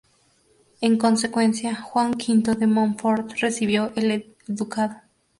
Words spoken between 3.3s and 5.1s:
recibió el ducado.